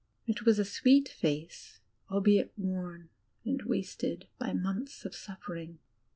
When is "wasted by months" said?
3.61-5.05